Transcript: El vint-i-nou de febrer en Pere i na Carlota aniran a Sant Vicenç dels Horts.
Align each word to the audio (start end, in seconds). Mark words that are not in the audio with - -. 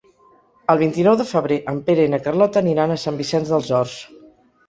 El 0.73 0.79
vint-i-nou 0.81 1.17
de 1.19 1.27
febrer 1.31 1.57
en 1.73 1.81
Pere 1.89 2.07
i 2.09 2.11
na 2.13 2.21
Carlota 2.29 2.61
aniran 2.65 2.93
a 2.95 2.99
Sant 3.05 3.19
Vicenç 3.23 3.51
dels 3.53 3.69
Horts. 3.81 3.95